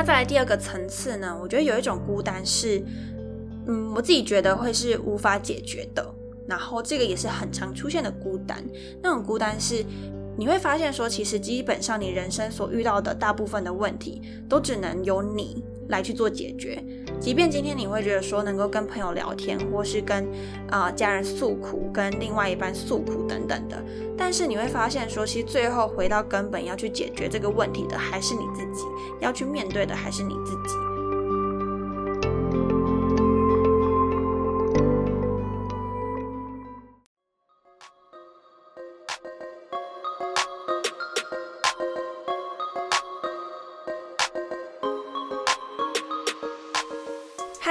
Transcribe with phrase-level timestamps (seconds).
[0.00, 2.82] 那再来第二个层次呢，我觉得有一种孤单是，
[3.66, 6.02] 嗯，我自己觉得会是无法解决的。
[6.48, 8.64] 然后这个也是很常出现的孤单，
[9.02, 9.84] 那种孤单是
[10.38, 16.82] 你会发现说，其实基本上你人生所遇到的大部分的问题，都只能由你来去做解决。
[17.20, 20.26] 即便今天你会觉得说能够跟朋友聊天，或是跟
[20.70, 23.76] 啊家人诉苦，跟另外一半诉苦等等的，
[24.16, 28.86] 但是你会发现说，其实最后回到根本要去解决这个问题的，还是你自己，
[29.20, 30.89] 要去面对的还是你自己。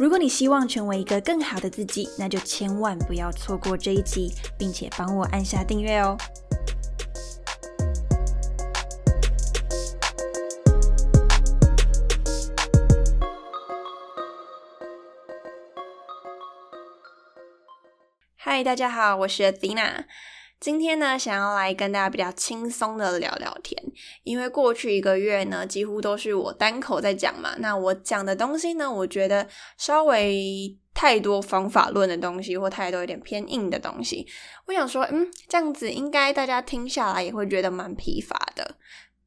[0.00, 6.16] 如果你希望成为一个更好的自己，那就千万不要错过这一集，并且帮我按下订阅哦。
[18.36, 20.04] 嗨，大家好，我是 Athena。
[20.60, 23.80] 今天呢，想要来跟大家比较轻松的聊聊天，
[24.24, 27.54] 因为过去一个月呢，几乎都是我单口在讲嘛。
[27.58, 34.26] 那我讲的东西呢，我觉得稍微太多方法论的东西，或太多有点偏硬的东西。
[34.66, 38.74] 我想说，嗯，这样子应该大家听下来也会觉得蛮疲乏的，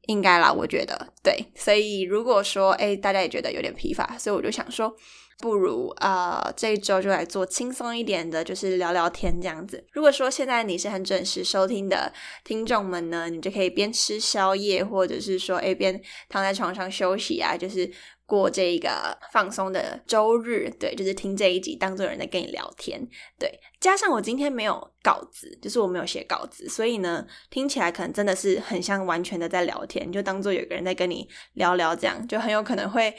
[0.02, 1.50] 应该啦，我觉得对。
[1.54, 4.94] 所以如果说，哎，大家也觉得有点疲乏，所以我就想说。
[5.42, 9.84] 不如啊，这一周就来做轻松一点的，就是聊聊天这样子。
[9.90, 12.12] 如果说现在你是很准时收听的
[12.44, 17.90] 听众们呢，你就可以边吃宵夜，或者是说哎边躺在床上休息啊，就是
[18.24, 20.70] 过这一个放松的周日。
[20.78, 23.04] 对，就是听这一集，当做人在跟你聊天。
[23.36, 23.50] 对，
[23.80, 33.12] 加上我今天没有稿子，就是我没有写稿子，所以呢，听起来可能真的是很像完全的在聊天，就当做有个人在跟你聊聊，这样就很有可能会。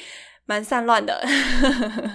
[0.45, 1.25] 蛮散乱的，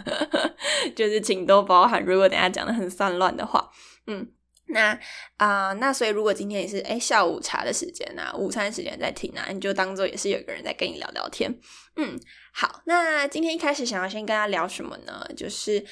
[0.95, 2.05] 就是请多包涵。
[2.05, 3.71] 如果等下讲的很散乱的话，
[4.07, 4.27] 嗯，
[4.67, 4.99] 那
[5.39, 11.51] 啊，那所以如果今天也是哎下午茶的时间啊，午餐时间在听啊，你就当做也是有个人在跟你聊聊天。
[11.97, 12.21] 嗯，
[12.53, 15.27] 好，那今天一开始想要先跟他聊什么呢？
[15.35, 15.83] 就是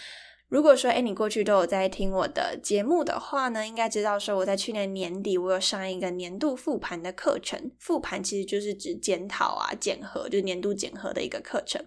[0.49, 11.83] 如果说哎你过去都有在听我的节目的话呢，应该知道说我在去年年底我有上一个年度复盘的课程，复盘其实就是指检讨啊、检核，就是年度检核的一个课程。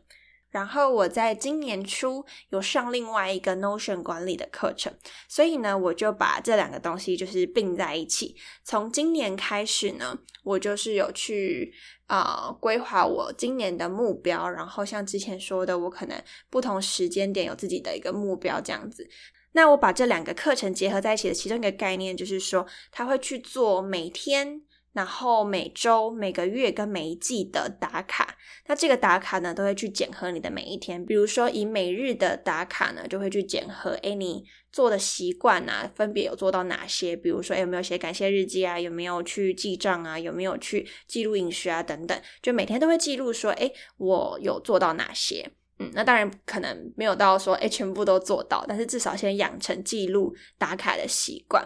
[0.52, 4.92] 然后我在今年初有上另外一个 Notion 管理的课程，
[5.28, 8.36] 所以呢，我就把这两个东西就是并在一起。
[8.64, 11.74] 从今年开始呢，我就是有去
[12.08, 19.08] 啊规划我今年的目标，然后像之前说的，我可能不同时间点有自己的一个目标这样子。
[19.52, 24.62] 那我把这两个课程结合在一起的其中一个概念，就是说他会去做每天。
[25.00, 28.36] 然后每周、每个月跟每一季的打卡，
[28.68, 31.06] 那这个打卡呢，都会去检核你的每一天。
[31.06, 34.44] 比如说以每日的打卡呢，就会去检核，哎，你
[34.74, 37.16] 做的习惯啊，分别有做到哪些？
[37.16, 38.78] 比如说，有没有写感谢日记啊？
[38.78, 40.20] 有没有去记账啊？
[40.20, 41.82] 有没有去记录饮食啊？
[41.82, 45.50] 等等，就每天都会记录说，哎，我有做到哪些？
[45.78, 51.66] 嗯，那当然可能没有到说，哎，全部都做到，但是至少先养成记录打卡的习惯。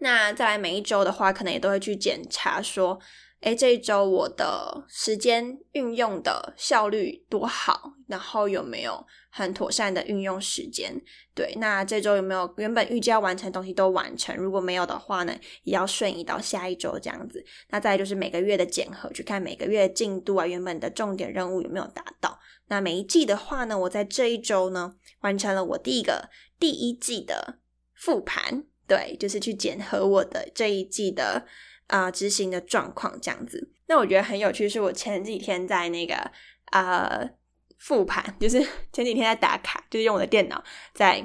[0.00, 2.98] 那再来每一周的话，可能也都会去检查说，
[3.40, 10.94] 哎，这一周我的时间运用的效率多好，然后有没有很妥善的运用时间？
[11.34, 14.34] 对，那这周有没有原本预计要完成东西都完成？
[14.36, 15.34] 如果没有的话呢，
[15.64, 17.44] 也要顺移到下一周这样子。
[17.68, 22.38] 那再就是每个月的检核，去看每个月进度啊，原本的重点任务有没有达到？
[22.68, 27.58] 那每一季的话呢，我在这一周呢，完成了我第一个第一季的
[27.94, 28.64] 复盘。
[28.90, 31.46] 对，就是去检核我的这一季的
[31.86, 33.72] 啊执行的状况这样子。
[33.86, 36.16] 那我觉得很有趣，是我前几天在那个
[36.72, 37.24] 啊
[37.78, 38.58] 复盘，就是
[38.92, 41.24] 前几天在打卡，就是用我的电脑在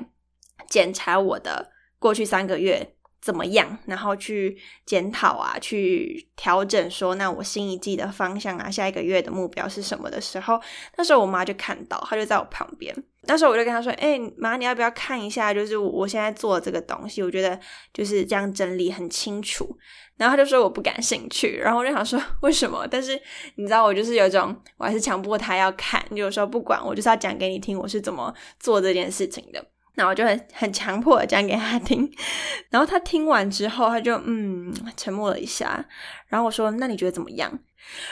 [0.69, 2.94] 检查我的过去三个月
[3.25, 4.55] 怎么样，然后去
[4.85, 10.61] 检讨啊，去调整，说那我新一季的方向啊，下一个月的目标是什么的时候，
[10.95, 12.95] 那时候我妈就看到，她就在我旁边。
[13.27, 15.51] 那时候我就跟她说：“哎，妈，你要不要看一下？
[15.51, 17.59] 就是我现在做的这个东西，我觉得
[17.91, 19.75] 就是这样整理很清楚。”
[20.17, 21.57] 然后她就说我不感兴趣。
[21.57, 22.87] 然后我就想说为什么？
[22.87, 23.19] 但是
[23.55, 26.05] 你知道，我就是有一种，我还是强迫她要看。
[26.11, 29.65] 有时候不管，我就是要讲给你听，我是怎么做这件事情的。
[29.97, 32.11] 那我就很很强迫的讲给他听，
[32.69, 35.85] 然后他听完之后，他就嗯沉默了一下，
[36.27, 37.59] 然后我说：“那你觉得怎么样？”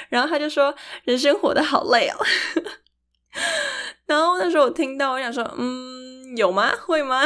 [0.10, 2.16] 然后他就说：“人生活的好累哦。
[4.06, 6.72] ”然后那时候我听到，我想说：“嗯，有吗？
[6.86, 7.22] 会吗？”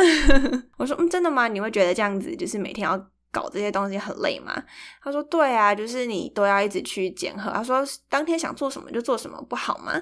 [0.77, 1.47] 我说：“嗯，真的吗？
[1.47, 2.97] 你会觉得这样子就是每天要
[3.31, 4.63] 搞这些东西很累吗？”
[5.03, 9.93] 他说：“对啊，就是你都要一直去检核。”他说：“当天想做什么就做什么，不好吗？”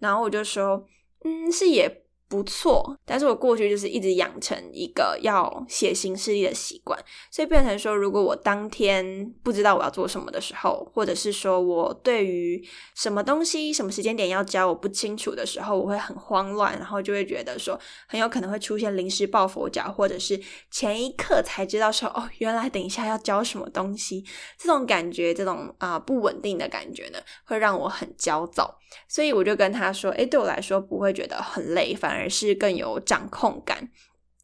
[0.00, 0.84] 然后我就说
[1.24, 6.98] ：“嗯，是也。”不错，但是我过去就是一直养成一个要写行事历的习惯，
[7.30, 12.60] 所以变成说，如果我当天不知道我要做什么的时候，或者是说我对于
[12.94, 17.78] 什么东西、什么时间点要交我不清楚的时候，我会很慌乱，然后就会觉得说
[18.08, 20.40] 很有可能会出现临时抱佛脚，或者是
[20.70, 24.24] 前一刻才知道说哦，原来等一下要交什么东西，
[24.58, 28.76] 这种感觉，这种啊不稳定的感觉呢，会让我很焦躁，
[29.08, 32.26] 所以我就跟他说，诶，对我来说不会觉得很累，反而。
[32.28, 33.88] 是更有掌控感，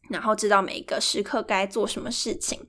[0.09, 2.59] 然后知道每一个时刻该做什么事情。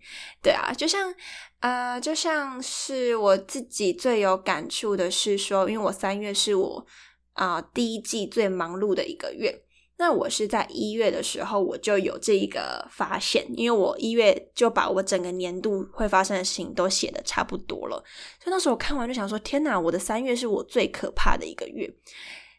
[0.42, 1.14] 对啊，就像
[1.60, 6.86] 呃，就像是我自己最有感触的是说，因为我三月是我
[7.32, 9.63] 啊第一季最忙碌的一个月。
[9.96, 17.96] 那我是在一月的时候，我就有这一个发现，因为我一月就把我整个年度会发生的事情都写的差不多了。
[18.42, 21.88] 所以那时候我看完就想说：天哪，我的三月是我最可怕的一个月。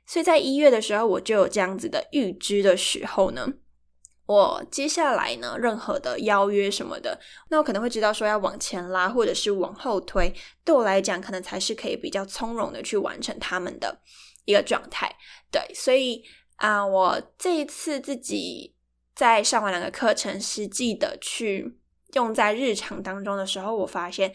[0.05, 3.45] 所以在一月的时候，我就有这样子的预知的时候呢，
[4.27, 10.33] 我接下来呢，任何的邀约什么的，那我可能会知道说要往前拉，或者是往后推，
[10.63, 13.99] 对我来讲，可能才是可以比较从容的去完成他们的
[14.45, 15.13] 一个状态。
[15.51, 16.23] 对，所以
[16.55, 18.73] 啊，我这一次自己
[19.15, 21.77] 在上完两个课程，实际的去
[22.13, 24.33] 用在日常当中的时候，我发现。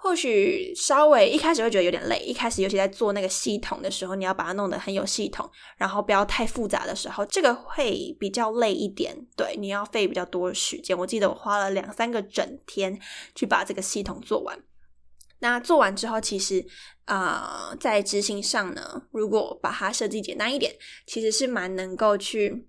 [0.00, 9.26] 或许稍微一开始会觉得有点累，一开始尤其在做那个系统的时候，你要把它弄得很有系统，然后不要太复杂的时候，这个会比较累一点。
[9.36, 10.96] 对，你要费比较多时间。
[10.96, 12.96] 我记得我花了两三个整天
[13.34, 14.62] 去把这个系统做完。
[15.40, 16.64] 那做完之后，其实
[17.08, 20.72] 啊，在执行上呢，如果把它设计简单一点，
[21.06, 22.68] 其实是蛮能够去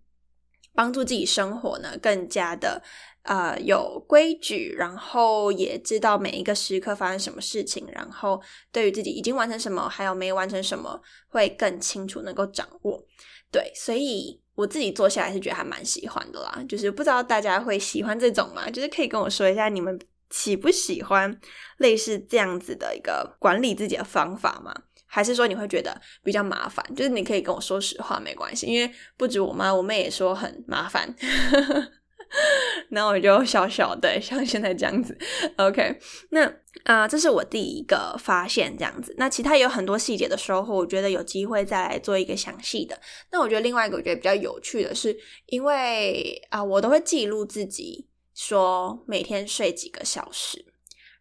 [0.74, 2.81] 帮助自己生活呢，更加的。
[3.24, 8.41] 呃，有规矩，然后也知道每一个时刻发生什么事情，然后
[8.71, 13.06] 对于自己已经完成什么，还有没完成什么，会更清楚，能够掌握。
[13.51, 16.63] 对，所以我自己做下来是觉得还蛮喜欢的啦。
[16.68, 18.69] 就是不知道大家会喜欢这种吗？
[18.71, 21.39] 就是可以跟我说一下，你们喜不喜欢
[21.77, 24.73] 类似这样子的一个管理自己的方法吗？
[25.11, 26.85] 还是说你会觉得比较麻烦？
[26.95, 31.15] 就是你可以跟我说实话，没关系，因为不止我妈，我妹也说很麻烦。
[32.89, 35.17] 那我就小小的像现在这样子
[35.57, 35.97] ，OK。
[36.29, 36.51] 那
[36.83, 39.15] 啊，这是我第一个发现这样子。
[39.17, 42.95] 那其他也有很多细节的收获，我觉得有机会再来做一个详细的。
[43.31, 45.17] 那我觉得另外一个我觉得比较有趣的是，
[45.47, 48.07] 因为啊，我都会记录自己
[48.39, 50.65] 说每天睡几个小时，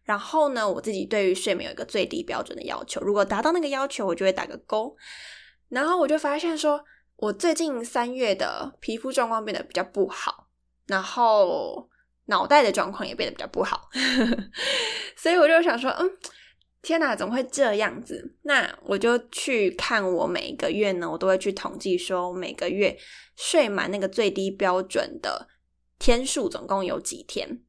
[0.05, 4.95] 然后呢，我自己对于睡眠有一个最低标准的要求，如果达到那个要求，我就会打个勾。
[5.67, 6.81] 然后我就发现说，
[7.17, 10.47] 我最近三月的皮肤状况变得比较不好。
[10.87, 11.89] 然后
[12.27, 13.89] 脑袋的状况也变得比较不好，
[15.17, 16.09] 所以我就想说，嗯，
[16.81, 18.37] 天哪，怎么会这样子？
[18.43, 22.97] 那我就去看我每个月呢，我都会去统计，说每个月
[23.35, 25.49] 睡满那个最低标准的
[25.99, 27.61] 天数总共有几天。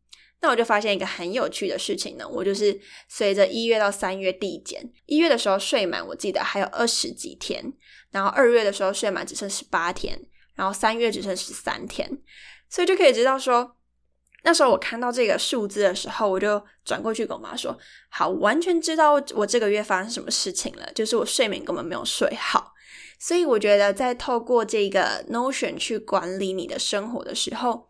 [0.43, 7.63] 那我就发现一个很有趣的事情呢，我就是随着一月到三月递减，一月的时候睡满，我记得还有二十几天，
[8.11, 10.19] 然后二月的时候睡满只剩十八天，
[10.55, 12.09] 然后三月只剩十三天。
[12.71, 13.77] 所以就可以知道说，
[14.45, 22.73] 那时候我看到这个数字的时候，我就转过去跟我妈说：“好，完全知道我这个月发生什么事情了，就是我睡眠根本没有睡好。”
[23.21, 27.90] 所以我觉得，在透过这个 Notion 去管理你的生活的时候，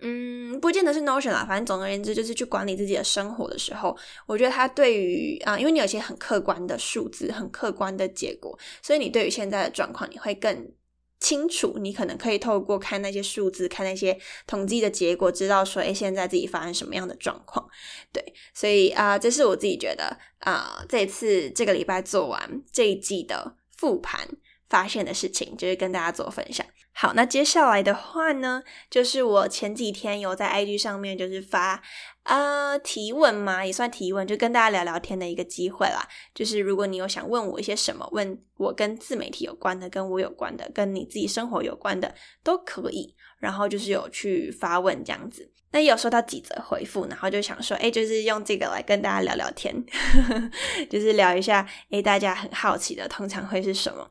[0.00, 10.72] 嗯，不见得是 Notion 啦，反正总而言之，就是去管理自己的生活的时候，我觉得它对于啊，因为你有一些很客观的数字、很客观的结果，所以你对于现在的状况，你会更。
[11.20, 14.16] 清楚，你可能可以透过看那些数字，看那些
[14.46, 17.68] 统计的结果，知道说，哎，现在自己发生什么样的状况。
[18.12, 24.28] 对，所以啊，这是我自己觉得啊，这次这个礼拜做完这一季的复盘，
[24.68, 26.64] 发现的事情，就是跟大家做分享。
[26.92, 31.80] 好，那接下来的话呢，就是我前几天有在 IG 上面就是发
[32.24, 36.06] 呃提问嘛，也算提问，就跟大家聊聊天的一个机会啦。
[36.34, 43.14] 就是如果你有想问我一些什么，问我跟自媒体有关的、跟我有关的、跟你自己生活有关的都可以。
[43.38, 49.72] 然后就是有去发问这样子，那也有收到几则回复，然后就想说，哎，就是用这个来跟大家聊聊天，
[50.90, 54.10] 就是聊一下，哎，大家很好奇的，通常会是什么？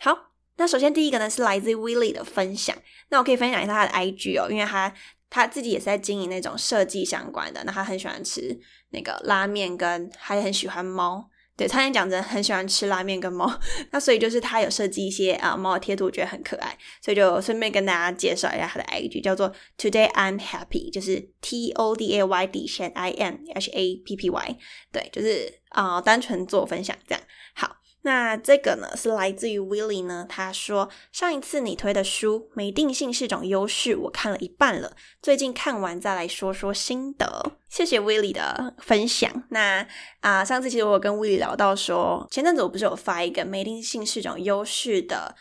[0.00, 2.76] 好，那首先第一个呢是来自 Willie 的分享，
[3.08, 4.92] 那我可以分享一下他的 IG 哦，因为他
[5.30, 8.58] 他自己也是在经营那种设计相关的，那他很喜欢吃
[8.90, 11.30] 那个拉面，跟还很喜欢猫。
[11.56, 13.50] 对，他也讲着很喜欢吃拉面跟猫，
[13.90, 24.16] 那所以就是他有设计一些啊猫的贴图，我觉得很可爱，所以就顺便跟大家介绍一下他的 IG，叫做 Today I'm Happy，就是 T O D A Y 底线 I M H A P
[24.16, 24.58] P Y，
[24.92, 27.24] 对，就是啊单纯做分享这样，
[27.54, 27.76] 好。
[28.06, 37.58] 那这个呢是来自于 Willie 呢，他说上一次你推的书《没定性是种优势》，我看了一半了，最近看完再来说说心得。
[37.68, 39.42] 谢谢 Willie 的分享。
[39.50, 39.84] 那
[40.20, 45.34] 啊，上次其实我跟 Willie 聊到说，前阵子我不是有发一个《没定性是种优势》的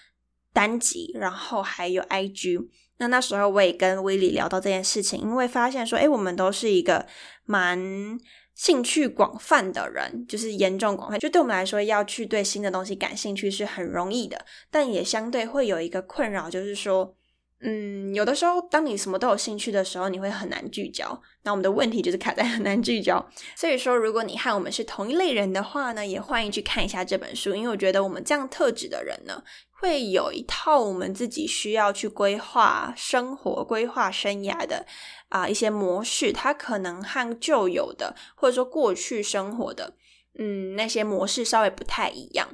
[0.51, 2.67] 单集，然后还有 IG。
[2.98, 7.05] 那那时候我也跟 Willie 聊到这件事情，因为发现说，哎，我们都是一个
[7.45, 8.17] 蛮。
[8.55, 17.15] 兴趣广泛的人，就是严重广泛，就对我们来说，要去对新的东西感兴趣是很容易的，但也相对会有一个困扰，就是说，
[17.62, 21.19] 嗯，有的时候当你什么都有兴趣的时候，你会很难聚焦。
[21.43, 23.25] 那我们的问题就是卡在很难聚焦。
[23.55, 29.43] 所以说，如果你和我们是同一类人的话呢，也欢迎去看一下这本书，因为我觉得我们这样特质的人呢。
[29.77, 34.85] 会有一套我们自己需要去规划生活、规划生涯的
[35.27, 39.93] 啊一些模式，它可能和旧有的或者说过去生活的
[40.39, 42.47] 嗯那些模式稍微不太一样。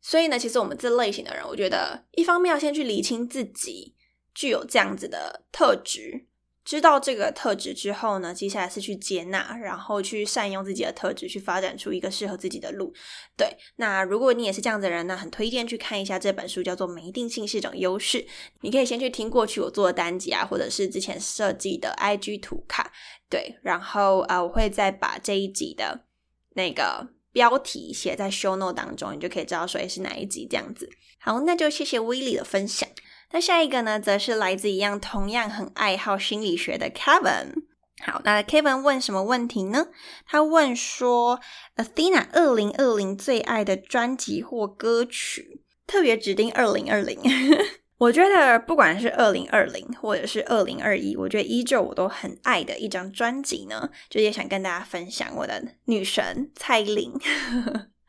[0.00, 3.94] 所以呢，其实我们这类型的人，我觉得一方面要先去理清自己
[4.34, 6.26] 具有这样子的特质。
[6.64, 12.94] 知道这个特质之后呢，接下来是去接纳，然后去善用自己的特质，去发展出一个适合自己的路。
[13.36, 13.48] 对，
[13.78, 18.18] 那如果你也是这样的人呢，很推荐去看一下这本书，叫做《没定性是一种优势》。
[18.60, 22.92] 你可以先去听过去我做的单集啊，或者是之前设计的 IG 图卡。
[23.28, 26.04] 对，然后啊，我会再把这一集的
[26.50, 30.88] 那个标题写在 Show Note 当中，你就可以知道说是哪一集这样子。
[31.18, 32.88] 好，那就谢谢 Willie 的分享。
[33.32, 37.64] 那下一个呢，则是来自一样同样很爱好心理学的 Kevin。
[38.04, 39.86] 好，那 Kevin 问什么问题呢？
[40.26, 41.40] 他问说
[41.76, 47.18] ，Athena 二零二零最爱的专辑或歌曲，特别指定二零二零。
[47.98, 57.12] 我觉得不管是二零二零或者是二零二一，我觉得依旧我都很爱的一张专辑呢，就也想跟大家分享我的女神蔡依林。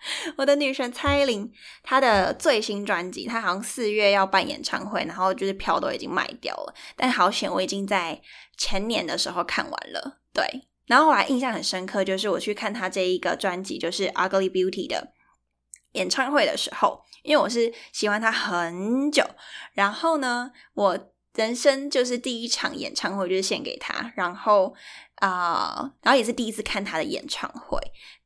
[0.37, 6.73] 我的女神蔡依林，她的最新专辑，她好像四月要办演唱会，然后就是票都已经卖掉了。
[6.95, 8.21] 但好险，我已经在
[8.57, 10.19] 前年的时候看完了。
[10.33, 10.45] 对，
[10.87, 15.13] 然后我还印象很深刻，就是我去看她这一个专辑，就是《Ugly Beauty》的
[15.93, 19.23] 演唱会的时候，因为我是喜欢她很久，
[19.73, 24.73] 然后呢，我人生就是第一场演唱会就是献给他，然后
[25.15, 27.79] 啊，然后也是第一次看他的演唱会。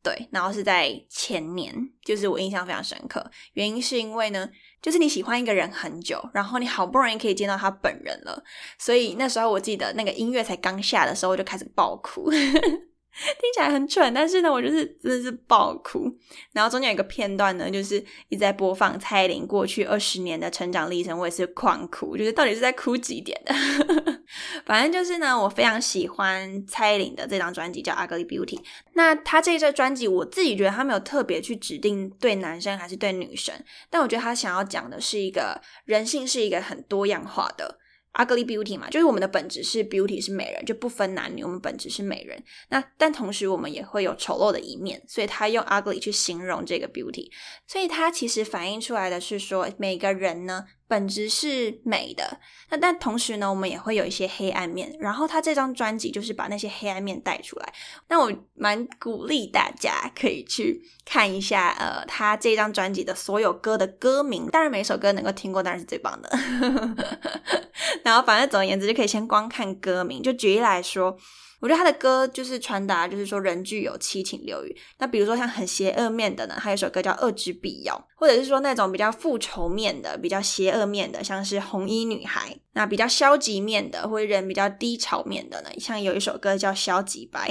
[0.03, 1.73] 对，然后是在前年，
[2.03, 3.29] 就是我印象非常深刻。
[3.53, 4.49] 原因是因为呢，
[4.81, 8.41] 就是你喜欢一个人很久，然后你好不容易可以见到他本人了，
[8.77, 12.29] 所以那时候我记得那个音乐才刚下的时候，我就开始爆哭。
[13.41, 16.07] 听起来很蠢，但是呢，我就是真的是爆哭。
[16.51, 17.97] 然后中间有一个片段呢，就是
[18.29, 23.55] 一直在播放蔡依林过去二十年的成长历程，我也是狂哭，就是到底是在哭几点的。
[24.65, 28.57] 反正就是呢，我非常喜欢蔡依林的这张专辑叫《Ugly Beauty》。
[28.93, 33.55] 那他这一张专辑，我自己觉得他没有特别去指定对男生还是对女生，
[33.89, 37.79] 但我觉得他想要讲的是一个人性是一个很多样化的。
[38.17, 42.43] Ugly beauty 嘛，就是我们的本质是 beauty 是美人，就不分男女，我们本质是美人。
[42.69, 47.29] 那但同时我们也会有丑陋的一面，所以他用 ugly 去形容这个 beauty，
[47.67, 50.65] 所以它其实反映出来的是说每个人呢。
[50.87, 52.39] 本质是美的，
[52.69, 54.95] 那但同时呢，我们也会有一些黑暗面。
[54.99, 57.73] 然后他这张专辑就是把那些黑暗面带出来。
[58.07, 64.47] 那我蛮鼓励大家可以去看一下，呃，他这张专辑的所有歌的歌名。
[64.47, 66.29] 当然，每首歌能够听过当然是最棒的。
[68.03, 70.23] 然后，反正总而言之，就可以先光看歌名。
[70.23, 71.17] 就举例来说。
[71.59, 74.75] 我觉得他的歌就是传达，就是说人具有七情六欲。
[74.99, 82.55] 那比如说像很邪恶面的呢，他有首歌叫《恶之必要》，或者是说那种比较复仇面的、比较邪恶面的，像是红衣女孩。
[82.73, 87.49] 那比较消极面的，或者人比较低潮面的呢，像有一首歌叫《消极白》。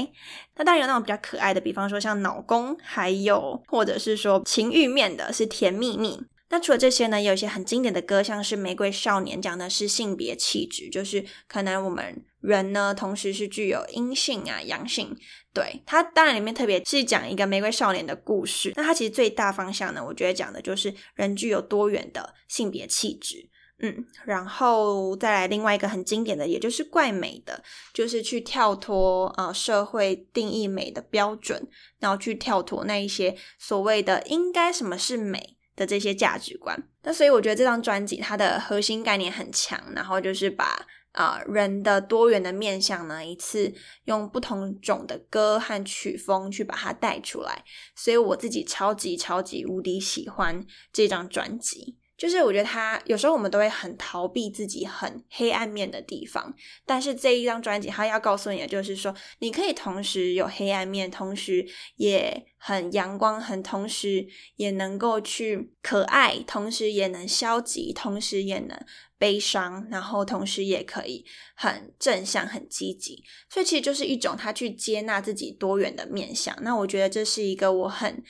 [0.54, 6.20] 那当然有那种比较可爱的，比方说像脑公，还有或者是说情欲面的，是甜蜜蜜。
[6.48, 15.16] 那除了这些呢，也有一些很经典的歌，像是《玫瑰少年》，讲的是性别气质，就是可能我们人呢，同时是具有阴性啊、阳性。
[15.52, 18.72] 对它当然里面特别是讲一个玫瑰少年的故事。
[18.76, 23.48] 那它其实最大方向呢，我觉得讲的就是人具有多元的性别气质。
[23.78, 27.62] 嗯，然后再来另外一个很经典的，也就是怪美的，
[27.92, 31.66] 就是去跳脱呃社会定义美的标准，
[31.98, 36.88] 然后去跳脱那一些所谓的应该什么是美的这些价值观。
[37.02, 47.64] 那所以我觉得这张专辑它的核心概念很强，然后就是把啊人的多元的面相呢，一次用不同种的歌和曲风去把它带出来。
[47.96, 51.98] 所以我自己超级超级无敌喜欢这张专辑。
[52.16, 56.54] 就是我觉得他有时候我们都会很逃避自己很黑暗面的地方，
[56.86, 68.78] 但是这一张专辑他要告诉你的就是说，你可以同时有黑暗面，同时也很阳光，很同时也能够去可爱，同时也能消极，同时也能
[69.18, 71.22] 悲伤，然后同时也可以
[71.54, 73.22] 很正向、很积极。
[73.50, 76.56] 所以其实就是一种他去接纳自己多元的面相。
[76.62, 78.24] 那我觉得这是一个我很。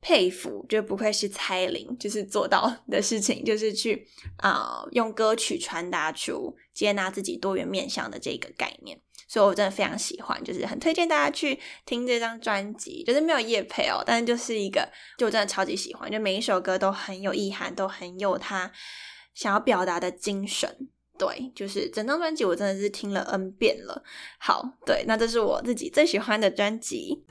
[0.00, 4.06] 佩服，就不愧是蔡琳，就是做到的事情，就是去
[4.38, 14.88] 啊用歌曲传达出接纳自己多元面向的这个概念，所以我真的非常喜欢，就是很推荐大家去听这张专辑，就是没有叶配哦，但是就是一个，
[15.18, 18.72] 就我真的超级喜欢，就每一首歌都很有意涵，都很有他
[19.34, 20.88] 想要表达的精神，
[21.18, 24.02] 对，就是整张专辑我真的是听了 N 遍了。
[24.38, 27.24] 好，对，那这是我自己最喜欢的专辑。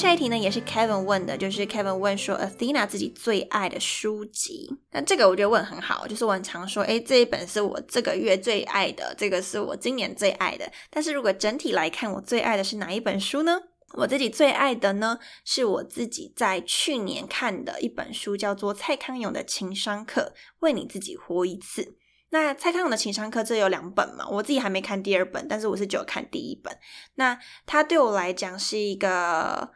[0.00, 4.74] 下一题呢，也是 Kevin 问的，就是 Kevin 问说，Athena 自己最爱的书籍。
[4.92, 10.72] 那这个我觉得问很好，就是我很常说，哎，这一本是我这个月最爱的，这个是我今年最爱的。
[10.88, 13.60] 但是如果整体来看，我最爱的是哪一本书呢？
[13.98, 21.98] 我自己最爱的呢，是我自己在去年看的一本书，叫做蔡康永的情商课，为你自己活一次。
[22.30, 24.26] 那蔡康永的情商课这有两本嘛？
[24.30, 26.74] 我自己还没看第二本，但是我是只有看第一本。
[27.16, 29.68] 那它对我来讲是一个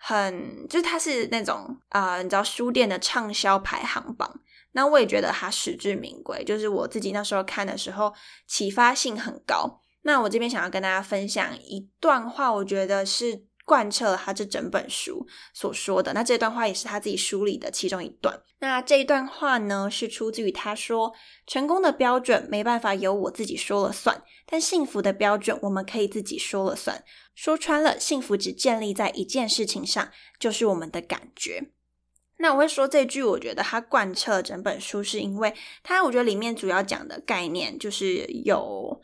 [0.00, 4.40] 很，就是它是那种啊，你知道书店的畅销排行榜。
[4.72, 8.12] 那我也觉得它实至名归，就是我自己那时候看的时候
[8.46, 9.80] 启发性很高。
[10.02, 13.44] 那我这边想要跟大家分享一段话，我觉得是。
[13.70, 18.42] 贯彻了他这整本书所说的，那这段话也是他自己梳理的其中一段。
[18.58, 21.14] 那这一段话呢，是出自于他说
[21.46, 27.04] ：“成功的标准没办法由我自己说了算，但幸福的标准我们可以自己说了算。
[27.36, 31.70] 说穿了，幸福只建立在一件事情上，就是我们的感觉。”
[32.38, 35.54] 那我会说这句，我觉得它贯彻整本书，是因为
[35.84, 39.00] 它我觉得里面主要讲的概念就是有。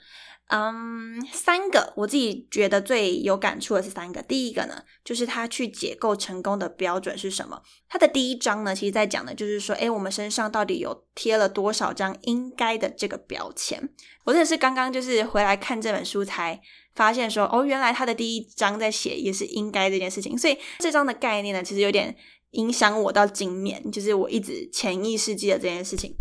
[0.48, 4.22] 嗯，三个我自己觉得最有感触的是三个。
[4.22, 7.60] 第一个呢，就是他去解构成功的标准是什么。
[7.88, 13.88] 他的第一章呢，其实在讲的就是说，哎，我们身上到底有贴了多少张应该的这个标签？
[14.24, 16.60] 我真的是刚刚就是回来看这本书才
[16.94, 20.38] 发现说，哦，原来他的第一章在写也是应该这件事情。
[20.38, 22.14] 所以这章的概念呢，其实有点
[22.52, 26.14] 影响我到今年，就是我一直潜意识记得这件事情。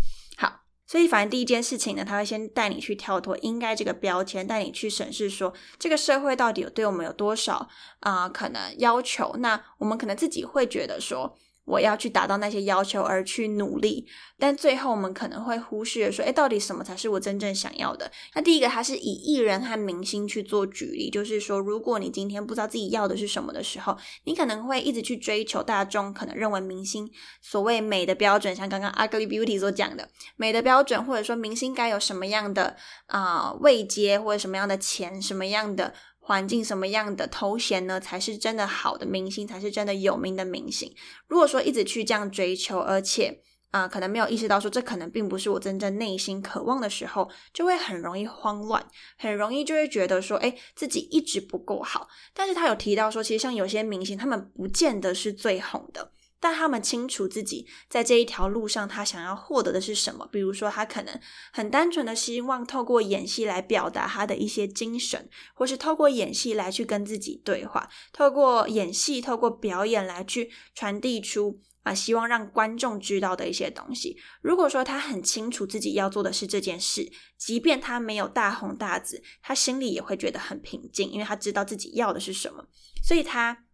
[0.86, 7.68] 所以，反正第一件事情呢，他会先带你去跳脱“应该”这个标签，带你去审视说，这个社会到底有对我们有多少
[8.00, 9.34] 啊可能要求？
[9.38, 11.36] 那我们可能自己会觉得说。
[11.66, 14.06] 我要去达到那些要求而去努力，
[14.38, 18.10] 但最后我们可能会忽视说，哎，到底什么才是我真正想要的？
[18.34, 27.10] 那第一个，它是以艺人和明星去做举例，就是说，如果你今天不知道自己要的是什么的时候，你可能会一直去追求大众可能认为明星
[27.42, 32.76] 所谓美的标准，像刚刚 Ugly Beauty 所讲的美的标准，或者说明星该有什么样的
[33.06, 35.92] 啊位阶，或者什么样的钱，什么样的。
[36.26, 40.92] 环境什么样的头衔呢，才是真的好的明星，才是真的有名的明星？
[41.28, 48.84] 如果说一直去这样追求，而且啊，可能没有意识到说这可能并不是我真正内心渴望的时候，就会很容易慌乱，
[49.16, 52.08] 很容易就会觉得说，哎，自己一直不够好。
[52.34, 56.10] 但是他有提到说，其实像有些明星，他们不见得是最红的。
[56.38, 60.28] 但他们清楚自己在这一条路上，他想要获得的是什么。
[60.30, 61.20] 比如说，他可能
[61.52, 74.16] 很单纯的希望透过演戏来表达他的一些精神，或是透过演戏来去跟自己对话，透过演戏、透过表演来去传递出啊，希望让观众知道的一些东西。
[74.42, 82.66] 如果说他很清楚自己要做的是这件事，即便他没有大红大紫，他心里也会觉得很平静，因为他知道自己要的是什么，
[83.02, 83.65] 所以他。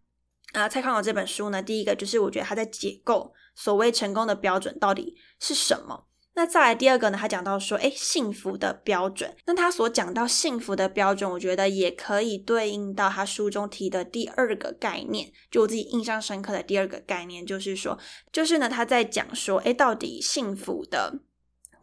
[0.53, 6.07] 啊，蔡康永这本书呢，第一个就是我觉得他在解构所谓成功的标准到底是什么。
[6.35, 7.17] 那再来第二个呢？
[7.19, 9.35] 他讲到说，哎，幸福的标准。
[9.45, 15.31] 那他所讲到幸福的标准，我觉得也可以对应到他书中提的第二个概念。
[15.51, 17.99] 就我自己印象深刻的第二个概念，就是说，
[18.31, 21.19] 就是呢，他在讲说，哎，到底幸福的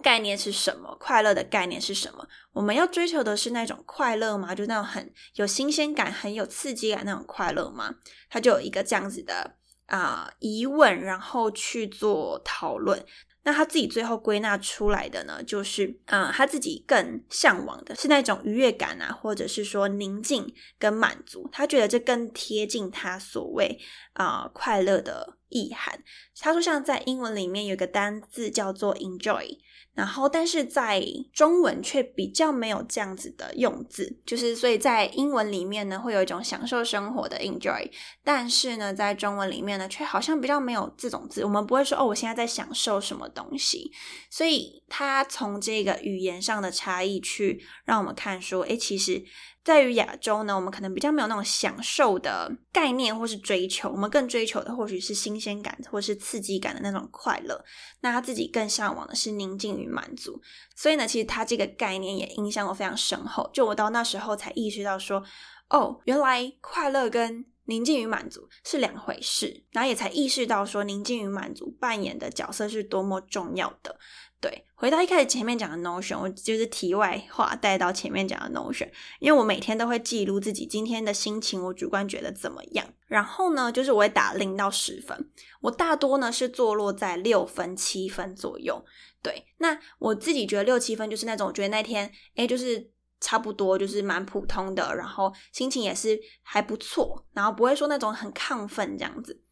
[0.03, 0.97] 概念是什么？
[0.99, 2.27] 快乐的概念是什么？
[2.53, 4.55] 我们要追求的是那种快乐吗？
[4.55, 7.95] 就那种很有新鲜感、很有刺激感那种快乐吗？
[8.29, 13.05] 他就有一个这样子的啊疑问，然后去做讨论。
[13.43, 21.49] 那他自己最后归纳出来的呢，就是啊，他自己更向往的是那种愉悦感啊，或者是说宁静跟满足。
[21.51, 23.79] 他觉得这更贴近他所谓
[24.13, 26.03] 啊快乐的意涵。
[26.39, 29.59] 他说，像在英文里面有个单字叫做 enjoy。
[29.93, 37.91] 然后，但是在中文却比较没有这样子的用字，就是所以在英文里面呢，会有一种享受生活的 enjoy，
[38.23, 41.45] 但是呢，在中文里面呢，却好像比较没有这种字。
[41.45, 43.91] 我们不会说哦，我现在在享受什么东西。
[44.29, 49.25] 所以，他从这个语言上的差异去让我们看说，诶，其实。
[49.63, 57.63] 在于亚洲呢，我们可能比较没有那种享受的概念或是追求，我们更追求的或许是新鲜感或是刺激感的那种快乐。
[58.01, 60.41] 那他自己更向往的是宁静与满足。
[60.75, 63.49] 所以呢，其实他这个概念也影响我非常深厚。
[63.53, 65.23] 就我到那时候才意识到说，
[65.69, 69.65] 哦，原来快乐跟宁静与满足是两回事。
[69.71, 73.97] 然后也才意识到说，宁静与满足扮演的角色是多么重要的。
[74.41, 82.87] 对，回到一开始前面讲的 Notion，我就是题外话带到前面讲的 Notion，因为我每天都会记录自己今天的心情，我主观觉得怎么样。
[83.07, 85.31] 然后呢，就是我会打零到十分，
[85.61, 88.83] 我大多呢是坐落在六分、七分左右。
[89.23, 99.43] 对，那我自己觉得六七分就是那种，我觉得那天哎，就是差不多，就是蛮普通的，然后心情也是还不错，然后不会说那种很亢奋这样子。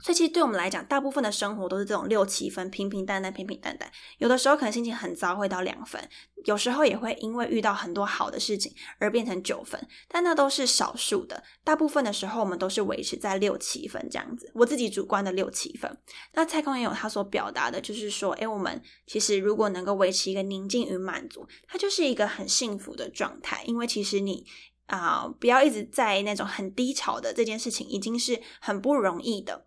[0.00, 3.90] 所以其实对我们来讲，大部分的生活都是这种六七分，平平淡淡，平平淡淡。
[4.18, 6.00] 有的时候可能心情很糟，会到两分；
[6.44, 11.42] 有时候也会因为遇到很多好的事情而变成九分，但那都是少数的。
[11.64, 14.50] 大部分的时候，我们都是维持在六七分这样子。
[14.54, 15.98] 我自己主观的六七分。
[16.34, 23.64] 那蔡康永有他所表达的，就是说，诶，我们其实如果能够维持一个宁静与满足，它就是一个很幸福的状态。
[23.64, 24.46] 因为其实你
[24.86, 29.66] 啊，不要一直在那种很低潮的这件事情，已经是很不容易的。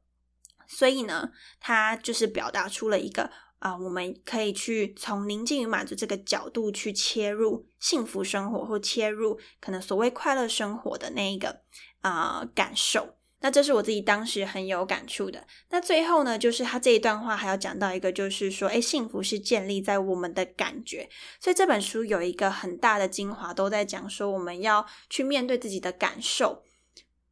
[0.72, 1.30] 所以呢，
[1.60, 3.30] 他就是表达出了一个
[3.60, 11.62] 啊，我们可以去从宁静与满足这个角度去切入幸福生活，或切入可能所谓快乐生活的那一个
[12.00, 13.18] 啊感受。
[13.44, 15.46] 那这是我自己当时很有感触的。
[15.72, 21.10] 那最后呢，就是他这一段话还要讲到一个，就是说，哎，幸福是建立在我们的感觉。
[21.40, 26.64] 所以这本书有一个很大的精华，都在讲说，我们要去面对自己的感受。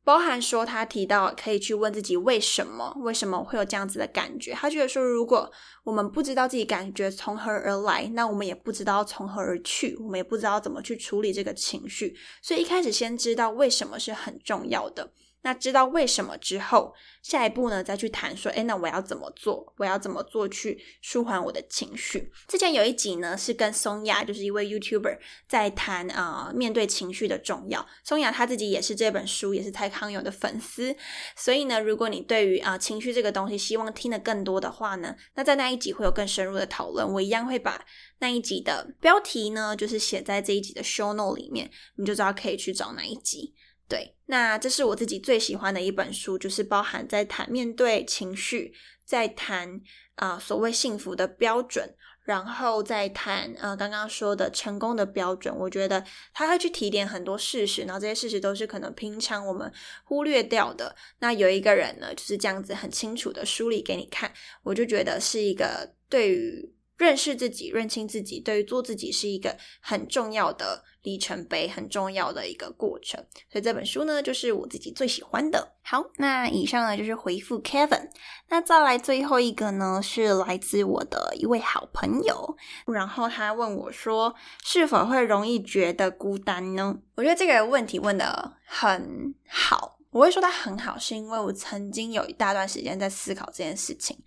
[0.03, 4.53] 包含说，他提到可以去问自己为什么，为什么会有这样子的感觉？
[4.53, 5.51] 他觉得说，如果
[5.83, 12.15] 我们不知道自己感觉从何而来，那我们也不知道从何而去，我们也不知道怎么去处理这个情绪。
[12.41, 15.11] 所以一开始先知道为什么是很重要的。
[15.41, 19.73] 那知道为什么之后，下一步呢，再去谈说，哎，那我要怎么做？
[19.77, 22.29] 我要怎么做去舒缓我的情绪？
[22.47, 27.87] 之前有一集呢，是跟松雅，就是一位 YouTuber，在谈啊，面对情绪的重要。
[28.03, 30.95] 松雅他自己也是这本书，也是蔡康永的粉丝，
[31.35, 37.09] 所以呢，如果你对于啊情绪这个东西，希望听得更多的话呢，那在那一集会有更深入的讨论。
[37.13, 37.85] 我一样会把
[38.19, 43.53] 那一集的标题呢，就是写在这一集的 Show Note 里面，你就知道可以去找哪一集。
[43.89, 48.71] 对，那这是我自己最喜欢的一本书，就是包含在谈面对情绪，
[49.03, 49.81] 在谈
[50.13, 55.51] 啊所谓幸福的标准，然后再谈呃刚刚说的成功的标准。
[55.57, 59.73] 我觉得他会去提点很多事实，然后这些事实都是可能平常我们
[60.03, 60.95] 忽略掉的。
[61.17, 66.71] 那有一个人呢，就是这样子很清楚的梳理给你看，我就觉得是一个对于。
[66.99, 73.19] 认识自己、认清自己，对于做自己是一个很重要的里程碑，很重要的一个过程。
[73.49, 75.75] 所以这本书呢，就是我自己最喜欢的。
[75.81, 78.09] 好，那以上呢就是回复 Kevin。
[78.49, 89.97] 那再来最后一个呢，是来自我的一位好朋友，然后他问我说：“是否会容易觉得孤单呢？”我觉得这个问题问的很好。
[90.11, 94.21] 我会说他很好，是因为我曾经有一大段时间在思考这件事情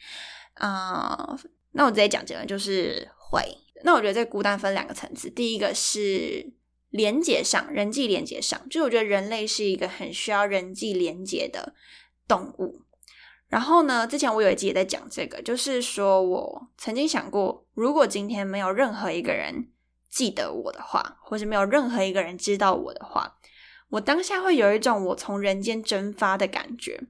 [0.55, 1.39] 啊。
[1.73, 3.59] 那我直接讲结论，就是会。
[3.85, 6.53] 那我觉得这孤单分两个层次，第一个是
[6.91, 11.75] 连接上，人际连接上，就是我觉得人类是一个很需要人际连接的
[12.29, 12.83] 动物。
[13.49, 19.69] 然后呢，之前我有一集也在讲这个，就是说我曾经想过，如果今天没有任何一个人
[20.09, 23.37] 记得我的话，或是没有任何一个人知道我的话，
[23.91, 27.03] 我当下会有一种我从人间蒸发的感觉。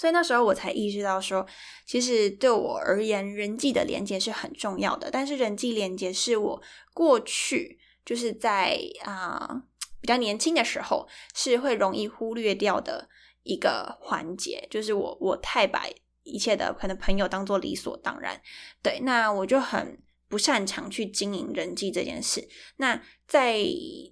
[0.00, 1.46] 所以那时候我才意识到说，
[1.84, 5.10] 其实对我而言，人际的连接是很重要的。
[5.10, 6.62] 但是人际连接是我
[6.94, 9.62] 过去就是在啊
[10.00, 13.10] 比较年轻的时候是会容易忽略掉的
[13.42, 15.84] 一个环节，就是我我太把
[16.22, 18.40] 一切的可能朋友当做理所当然。
[18.82, 22.48] 对，那我就很不擅长去经营人际这件事。
[22.78, 23.58] 那在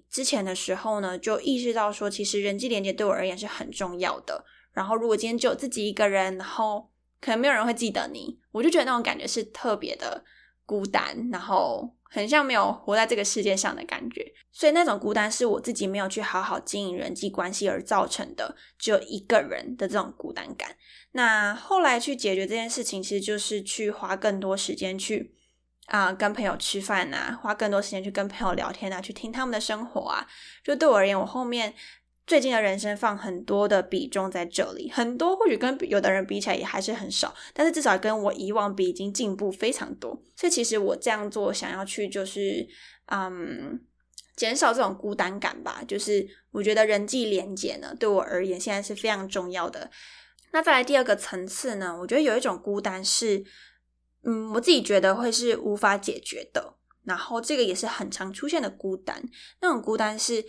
[0.07, 4.45] 之前的时候呢，就意识到说，其实人际连接对我而言是很重要的。
[4.79, 6.89] 然后，如果今天只有自己一个人，然后
[7.19, 10.23] 可能没有人会记得你，我就觉得那种感觉是特别的
[10.65, 14.25] 孤单，然后很像没有活在这个世界上的感觉。
[14.53, 20.73] 所以那种孤单是我自己没有去好好经营人际关系而造成的，只有一个人的这种孤单感。
[21.11, 25.35] 那后来去解决这件事情，其实就是去花更多时间去
[25.87, 30.25] 啊跟朋友吃饭啊，花更多时间去跟朋友聊天啊，去听他们的生活啊。
[30.63, 31.73] 就对我而言，我后面。
[32.29, 40.11] 最近的人生放很多的比重在这里，很多或许跟有的人比起来也还是很少，但是至少跟我以往比已经进步非常多。
[40.35, 42.67] 所以其实我这样做想要去就是
[43.07, 43.81] 嗯
[44.35, 49.89] 减少这种孤单感吧，就是我觉得人际连接呢对我而言现在是非常重要的。
[50.51, 53.43] 那再来第二个层次呢，我觉得有一种孤单是
[54.23, 59.19] 嗯我自己觉得会是无法解决的，然后这个也是很常出现的孤单，
[59.63, 60.45] 那种孤单是。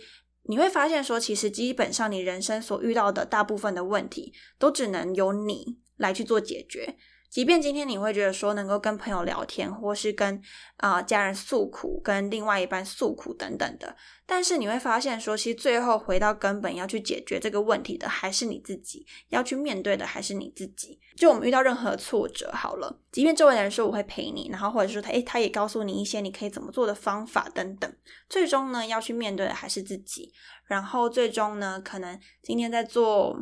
[0.51, 6.97] 你会发现，说其实基本上你人生所遇到的大部分的问题，都只能由你来去做解决。
[7.31, 10.41] 即便今天你会觉得说能够跟朋友聊天，或是跟
[10.75, 20.99] 啊家人诉苦，跟另外一半诉苦等等的，但是你会发现说，其实最后回到根本要去解决这个问题的，还是你自己要去面对的，还是你自己。
[21.15, 27.89] 就我们遇到任何挫折，好了，即便周围的人说我会陪你，然后或者说他诶他也告诉你一些你可以怎么做的方法等等，
[28.27, 30.33] 最终呢要去面对的还是自己。
[30.65, 33.39] 然后最终呢，可能今天在做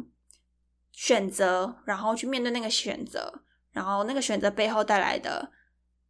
[0.91, 3.41] 选择，然后去面对那个选择。
[3.79, 5.49] 然后那个选择背后带来的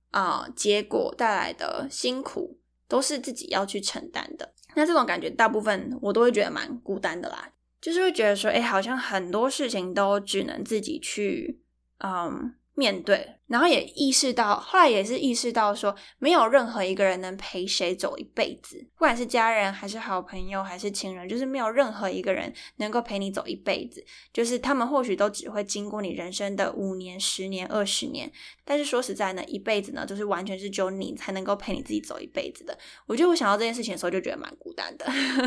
[0.09, 4.51] 啊结果带来的辛苦，都是自己要去承担的。
[4.73, 7.47] 那这种感觉，大部分我都会觉得蛮孤单的啦，
[7.79, 11.61] 就是会觉得说，哎，好像很多事情都只能自己去，
[11.99, 12.55] 嗯。
[12.79, 24.01] 面对，然后也意识到，后来也是意识到说，没有任何一个人能陪谁走一辈子，不管是家人还是好朋友还是亲人，就是没有任何一个人能够陪你走一辈子。
[24.31, 28.31] 就是他们或许都只会经过你人生的五年、十年、二十年，
[28.63, 32.77] 但是说实在呢，一辈子呢，就是完全是只有你才能够陪你自己走一辈子的。
[33.05, 35.05] 我觉得我想到这件事情的时候，就觉得蛮孤单的，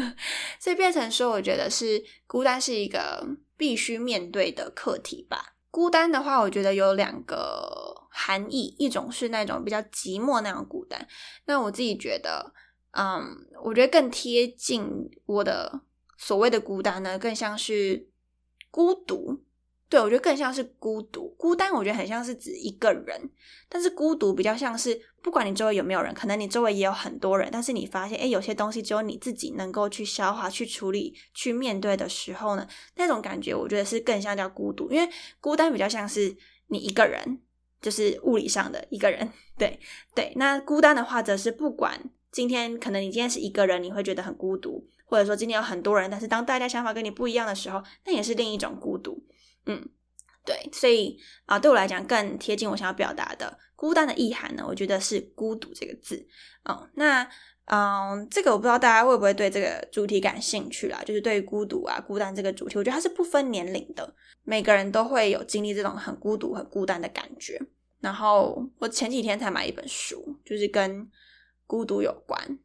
[0.61, 5.52] 所以变成说，我觉得是孤单是一个必须面对的课题吧。
[5.73, 11.09] 孤单的话，我觉得有两个含义，一种是那种比较寂寞那样孤单。
[11.47, 12.53] 那我自己觉得，
[12.91, 13.25] 嗯，
[13.65, 14.87] 我觉得更贴近
[15.25, 15.81] 我的
[16.19, 18.07] 所谓的孤单呢，更像是
[18.71, 19.43] 孤独。
[19.92, 21.70] 对，我觉得更像是孤独、孤单。
[21.70, 23.31] 我觉得很像是指一个人，
[23.68, 34.90] 但是孤独比较像是，不管你周围有没有人，可能你周围也有很多人，但是你发现，哎，有些东西只有你自己能够去消化、去处理、去面对的时候呢，那种感觉，我觉得是更像叫孤独。
[34.90, 35.07] 因为
[35.42, 36.35] 孤单比较像是
[36.68, 37.38] 你一个人，
[37.83, 39.31] 就是物理上的一个人。
[39.59, 39.78] 对
[40.14, 49.22] 对，那孤单的话，则是不管今天可能你今天是一个人，你会觉得很孤独，或者说今天有很多人，但是当大家想法跟你不一样的时候，那也是另一种孤独。
[49.66, 49.88] 嗯，
[50.44, 56.27] 对，所以啊，对我来讲更贴近我想要表达的孤单的意涵呢，我觉得是孤独这个字。
[56.64, 57.29] 哦，那
[57.66, 67.61] 嗯，这个我不知道大家会不会对这个主题感兴趣啦，就是对孤独啊、孤单这个主题，我觉得它是不分年龄的，每个人都会有经历这种很孤独、很孤单的感觉。
[68.01, 71.09] 然后我前几天才买一本书，就是跟
[71.66, 72.59] 孤独有关，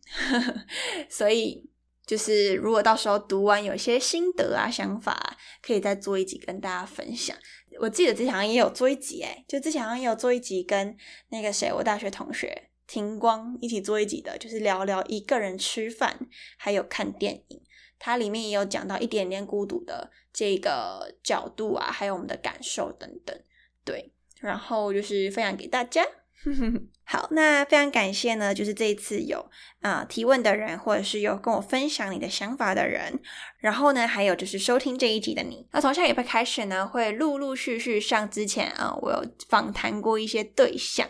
[1.09, 1.69] 所以。
[2.07, 7.37] 就是如果到时候读完有些心得啊、想法，可以再做一集跟大家分享。
[7.79, 10.97] 我记得之前好像也有做一集，诶就之前好像也有做一集跟
[11.29, 16.17] 那个谁，我大学同学庭光一起做一集的，就是聊聊一个人吃饭，
[16.57, 17.61] 还有看电影。
[17.99, 23.37] 它里面也有讲到一点点孤独的这个角度啊，还有我们的感受等等。
[23.83, 26.05] 对，然后就是分享给大家。
[27.03, 29.49] 好，那非常感谢呢，就是这一次有
[29.81, 33.19] 啊提问的人，或者是有跟我分享你的想法的人，
[33.59, 35.67] 然后呢，还有就是收听这一集的你。
[35.71, 41.07] 那从下礼拜开始呢，会陆陆续续上之前啊，我有访谈过一些对象，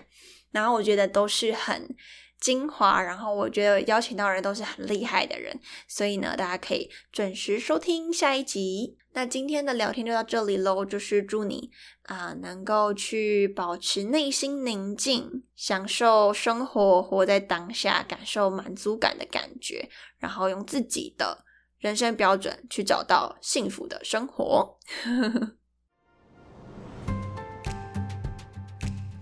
[0.52, 1.96] 然后我觉得都是很。
[2.40, 8.96] 精华，然后我觉得邀请到人都是很厉害的人，所以呢，大家可以准时收听下一集。
[9.18, 11.72] 那今天的聊天就到这里喽，就是祝你
[12.04, 21.44] 啊能够去保持内心宁静，享受生活，活在当下，感受满足感的感觉，然后用自己的
[21.80, 24.78] 人生标准去找到幸福的生活。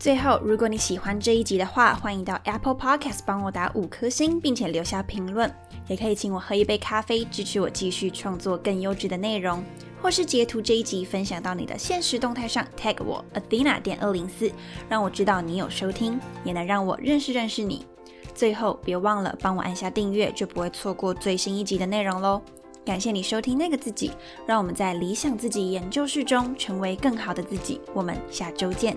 [0.05, 5.51] 最后，如果你喜欢这一集的话，欢迎到 Apple Podcast 帮我打五颗星，并且留下评论。
[5.87, 9.63] 也可以请我喝一杯咖啡，支持我继续创作更优质的内容，
[9.99, 14.51] 或是截图这一集分享到你的现实动态上，tag 我 Athena 点二零四，
[14.87, 17.83] 让我知道你有收听，也能让我认识认识你。
[18.35, 22.39] 最后，别忘了帮我按下订阅，就不会错过最新一集的内容喽。
[22.85, 24.11] 感谢你收听那个自己，
[24.45, 27.81] 让我们在理想自己研究室中成为更好的自己。
[27.91, 28.95] 我们下周见。